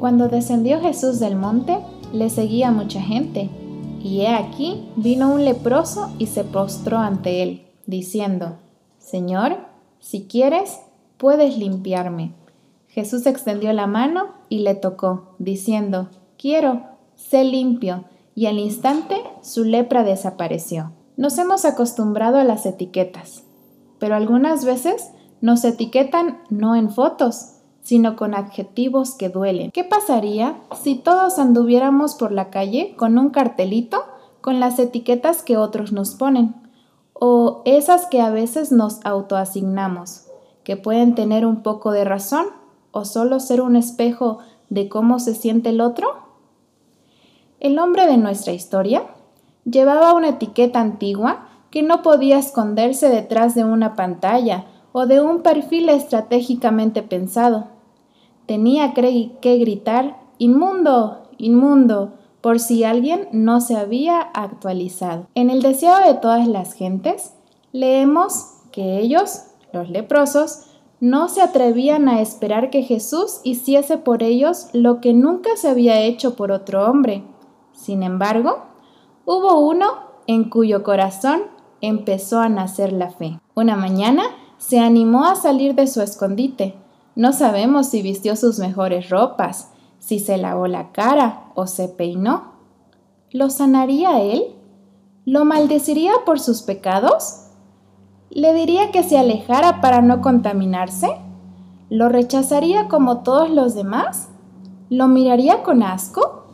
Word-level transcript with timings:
Cuando 0.00 0.28
descendió 0.28 0.80
Jesús 0.80 1.20
del 1.20 1.36
monte, 1.36 1.76
le 2.14 2.30
seguía 2.30 2.70
mucha 2.70 3.02
gente, 3.02 3.50
y 4.02 4.22
he 4.22 4.28
aquí 4.28 4.88
vino 4.96 5.30
un 5.30 5.44
leproso 5.44 6.10
y 6.18 6.28
se 6.28 6.42
postró 6.42 6.96
ante 6.96 7.42
él, 7.42 7.66
diciendo, 7.84 8.56
Señor, 8.96 9.58
si 9.98 10.24
quieres, 10.24 10.80
puedes 11.18 11.58
limpiarme. 11.58 12.32
Jesús 12.88 13.26
extendió 13.26 13.74
la 13.74 13.86
mano 13.86 14.28
y 14.48 14.60
le 14.60 14.74
tocó, 14.74 15.34
diciendo, 15.38 16.08
Quiero, 16.38 16.80
sé 17.14 17.44
limpio, 17.44 18.04
y 18.34 18.46
al 18.46 18.58
instante 18.58 19.16
su 19.42 19.64
lepra 19.64 20.02
desapareció. 20.02 20.92
Nos 21.18 21.36
hemos 21.36 21.66
acostumbrado 21.66 22.38
a 22.38 22.44
las 22.44 22.64
etiquetas, 22.64 23.42
pero 23.98 24.14
algunas 24.14 24.64
veces 24.64 25.10
nos 25.42 25.62
etiquetan 25.62 26.38
no 26.48 26.74
en 26.74 26.88
fotos, 26.88 27.59
sino 27.90 28.14
con 28.14 28.36
adjetivos 28.36 29.16
que 29.16 29.30
duelen. 29.30 29.72
¿Qué 29.72 29.82
pasaría 29.82 30.60
si 30.80 30.94
todos 30.94 31.40
anduviéramos 31.40 32.14
por 32.14 32.30
la 32.30 32.48
calle 32.48 32.94
con 32.96 33.18
un 33.18 33.30
cartelito 33.30 34.04
con 34.40 34.60
las 34.60 34.78
etiquetas 34.78 35.42
que 35.42 35.56
otros 35.56 35.90
nos 35.90 36.14
ponen? 36.14 36.54
O 37.14 37.62
esas 37.64 38.06
que 38.06 38.20
a 38.20 38.30
veces 38.30 38.70
nos 38.70 39.04
autoasignamos, 39.04 40.26
que 40.62 40.76
pueden 40.76 41.16
tener 41.16 41.44
un 41.44 41.64
poco 41.64 41.90
de 41.90 42.04
razón 42.04 42.46
o 42.92 43.04
solo 43.04 43.40
ser 43.40 43.60
un 43.60 43.74
espejo 43.74 44.38
de 44.68 44.88
cómo 44.88 45.18
se 45.18 45.34
siente 45.34 45.70
el 45.70 45.80
otro? 45.80 46.10
El 47.58 47.76
hombre 47.80 48.06
de 48.06 48.18
nuestra 48.18 48.52
historia 48.52 49.02
llevaba 49.64 50.14
una 50.14 50.28
etiqueta 50.28 50.80
antigua 50.80 51.48
que 51.72 51.82
no 51.82 52.02
podía 52.02 52.38
esconderse 52.38 53.08
detrás 53.08 53.56
de 53.56 53.64
una 53.64 53.96
pantalla 53.96 54.66
o 54.92 55.06
de 55.06 55.20
un 55.20 55.42
perfil 55.42 55.88
estratégicamente 55.88 57.02
pensado. 57.02 57.79
Tenía 58.50 58.94
que 58.94 59.58
gritar 59.58 60.18
inmundo, 60.38 61.22
inmundo, 61.38 62.14
por 62.40 62.58
si 62.58 62.82
alguien 62.82 63.28
no 63.30 63.60
se 63.60 63.76
había 63.76 64.20
actualizado. 64.20 65.28
En 65.36 65.50
el 65.50 65.62
deseo 65.62 65.96
de 66.00 66.14
todas 66.14 66.48
las 66.48 66.72
gentes, 66.72 67.32
leemos 67.70 68.54
que 68.72 68.98
ellos, 68.98 69.42
los 69.72 69.88
leprosos, 69.88 70.64
no 70.98 71.28
se 71.28 71.42
atrevían 71.42 72.08
a 72.08 72.20
esperar 72.20 72.70
que 72.70 72.82
Jesús 72.82 73.38
hiciese 73.44 73.98
por 73.98 74.24
ellos 74.24 74.66
lo 74.72 75.00
que 75.00 75.14
nunca 75.14 75.50
se 75.54 75.68
había 75.68 76.00
hecho 76.00 76.34
por 76.34 76.50
otro 76.50 76.90
hombre. 76.90 77.22
Sin 77.72 78.02
embargo, 78.02 78.64
hubo 79.26 79.60
uno 79.60 79.86
en 80.26 80.50
cuyo 80.50 80.82
corazón 80.82 81.42
empezó 81.80 82.40
a 82.40 82.48
nacer 82.48 82.92
la 82.92 83.10
fe. 83.10 83.38
Una 83.54 83.76
mañana 83.76 84.24
se 84.58 84.80
animó 84.80 85.26
a 85.26 85.36
salir 85.36 85.76
de 85.76 85.86
su 85.86 86.02
escondite. 86.02 86.74
No 87.16 87.32
sabemos 87.32 87.88
si 87.88 88.02
vistió 88.02 88.36
sus 88.36 88.58
mejores 88.58 89.10
ropas, 89.10 89.70
si 89.98 90.18
se 90.18 90.36
lavó 90.38 90.66
la 90.66 90.92
cara 90.92 91.50
o 91.54 91.66
se 91.66 91.88
peinó. 91.88 92.52
¿Lo 93.30 93.50
sanaría 93.50 94.20
él? 94.20 94.56
¿Lo 95.24 95.44
maldeciría 95.44 96.12
por 96.24 96.40
sus 96.40 96.62
pecados? 96.62 97.46
¿Le 98.30 98.54
diría 98.54 98.90
que 98.90 99.02
se 99.02 99.18
alejara 99.18 99.80
para 99.80 100.02
no 100.02 100.20
contaminarse? 100.20 101.08
¿Lo 101.88 102.08
rechazaría 102.08 102.88
como 102.88 103.18
todos 103.18 103.50
los 103.50 103.74
demás? 103.74 104.28
¿Lo 104.88 105.08
miraría 105.08 105.62
con 105.62 105.82
asco? 105.82 106.44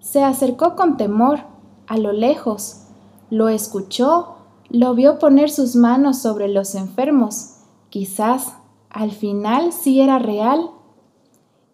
Se 0.00 0.22
acercó 0.22 0.76
con 0.76 0.96
temor, 0.96 1.40
a 1.86 1.96
lo 1.96 2.12
lejos, 2.12 2.82
lo 3.30 3.48
escuchó, 3.48 4.34
lo 4.68 4.94
vio 4.94 5.18
poner 5.18 5.50
sus 5.50 5.76
manos 5.76 6.18
sobre 6.18 6.48
los 6.48 6.74
enfermos. 6.74 7.56
Quizás 7.88 8.54
al 8.92 9.10
final 9.10 9.72
sí 9.72 10.00
era 10.00 10.18
real. 10.18 10.70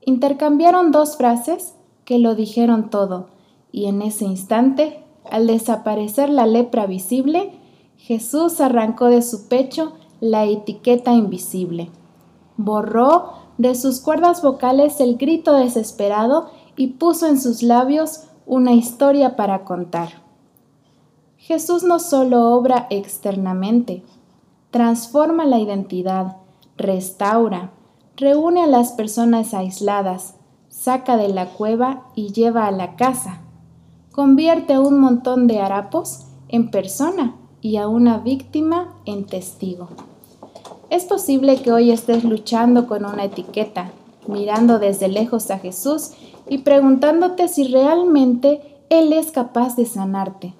Intercambiaron 0.04 0.92
dos 0.92 1.16
frases 1.16 1.74
que 2.04 2.18
lo 2.18 2.34
dijeron 2.34 2.90
todo, 2.90 3.26
y 3.72 3.86
en 3.86 4.02
ese 4.02 4.24
instante, 4.24 5.04
al 5.28 5.46
desaparecer 5.46 6.30
la 6.30 6.46
lepra 6.46 6.86
visible, 6.86 7.52
Jesús 7.96 8.60
arrancó 8.60 9.06
de 9.06 9.22
su 9.22 9.48
pecho 9.48 9.92
la 10.20 10.44
etiqueta 10.44 11.12
invisible. 11.12 11.90
Borró 12.56 13.32
de 13.58 13.74
sus 13.74 14.00
cuerdas 14.00 14.40
vocales 14.40 15.00
el 15.00 15.16
grito 15.16 15.52
desesperado 15.54 16.50
y 16.76 16.88
puso 16.88 17.26
en 17.26 17.40
sus 17.40 17.62
labios 17.62 18.28
una 18.46 18.72
historia 18.72 19.34
para 19.34 19.64
contar. 19.64 20.22
Jesús 21.36 21.82
no 21.82 21.98
solo 21.98 22.50
obra 22.52 22.86
externamente, 22.90 24.04
transforma 24.70 25.44
la 25.44 25.58
identidad, 25.58 26.36
restaura, 26.78 27.72
reúne 28.16 28.62
a 28.62 28.66
las 28.66 28.92
personas 28.92 29.52
aisladas, 29.52 30.36
saca 30.70 31.18
de 31.18 31.28
la 31.28 31.50
cueva 31.50 32.06
y 32.14 32.32
lleva 32.32 32.66
a 32.66 32.70
la 32.70 32.96
casa, 32.96 33.42
convierte 34.12 34.72
a 34.72 34.80
un 34.80 34.98
montón 34.98 35.46
de 35.46 35.60
harapos 35.60 36.24
en 36.48 36.70
persona 36.70 37.36
y 37.60 37.76
a 37.76 37.86
una 37.88 38.18
víctima 38.18 38.94
en 39.04 39.26
testigo. 39.26 39.88
Es 40.88 41.04
posible 41.04 41.60
que 41.60 41.72
hoy 41.72 41.90
estés 41.90 42.24
luchando 42.24 42.86
con 42.86 43.04
una 43.04 43.24
etiqueta, 43.24 43.90
mirando 44.26 44.78
desde 44.78 45.08
lejos 45.08 45.50
a 45.50 45.58
Jesús 45.58 46.12
y 46.48 46.58
preguntándote 46.58 47.48
si 47.48 47.68
realmente 47.68 48.80
Él 48.88 49.12
es 49.12 49.30
capaz 49.30 49.76
de 49.76 49.84
sanarte 49.84 50.54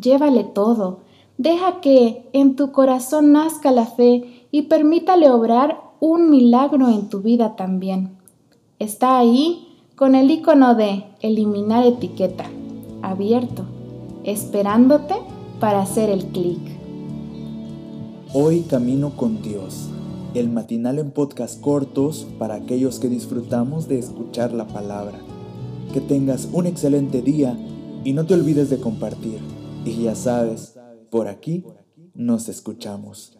llévale 0.00 0.44
todo. 0.44 1.00
Deja 1.38 1.80
que 1.80 2.28
en 2.32 2.56
tu 2.56 2.72
corazón 2.72 3.32
nazca 3.32 3.70
la 3.70 3.86
fe 3.86 4.35
y 4.50 4.62
permítale 4.62 5.30
obrar 5.30 5.80
un 6.00 6.30
milagro 6.30 6.88
en 6.88 7.08
tu 7.08 7.20
vida 7.20 7.56
también. 7.56 8.16
Está 8.78 9.18
ahí 9.18 9.66
con 9.96 10.14
el 10.14 10.30
icono 10.30 10.74
de 10.74 11.04
eliminar 11.20 11.86
etiqueta, 11.86 12.44
abierto, 13.02 13.64
esperándote 14.24 15.14
para 15.60 15.80
hacer 15.80 16.10
el 16.10 16.26
clic. 16.26 16.60
Hoy 18.34 18.62
camino 18.62 19.16
con 19.16 19.40
Dios, 19.40 19.88
el 20.34 20.50
matinal 20.50 20.98
en 20.98 21.10
podcast 21.10 21.60
cortos 21.60 22.26
para 22.38 22.56
aquellos 22.56 22.98
que 22.98 23.08
disfrutamos 23.08 23.88
de 23.88 23.98
escuchar 23.98 24.52
la 24.52 24.66
palabra. 24.66 25.18
Que 25.94 26.00
tengas 26.00 26.48
un 26.52 26.66
excelente 26.66 27.22
día 27.22 27.56
y 28.04 28.12
no 28.12 28.26
te 28.26 28.34
olvides 28.34 28.68
de 28.68 28.78
compartir. 28.78 29.38
Y 29.86 30.02
ya 30.02 30.14
sabes, 30.14 30.78
por 31.10 31.28
aquí 31.28 31.64
nos 32.14 32.48
escuchamos. 32.48 33.38